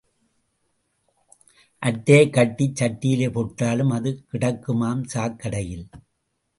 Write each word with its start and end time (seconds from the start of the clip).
அட்டையைக் 1.83 2.33
கட்டிச் 2.33 2.83
சட்டியிலே 2.83 3.29
போட்டாலும் 3.31 3.89
அது 3.89 4.11
கிடக்குமாம் 4.31 5.07
சாக்கடையில். 5.13 5.87